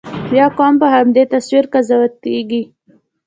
[0.31, 2.63] بیا قوم په همدې تصویر قضاوتېږي.